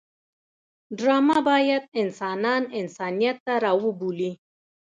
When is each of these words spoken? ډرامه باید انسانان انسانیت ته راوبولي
ډرامه 0.97 1.37
باید 1.49 1.83
انسانان 2.01 2.63
انسانیت 2.79 3.37
ته 3.45 3.53
راوبولي 3.65 4.31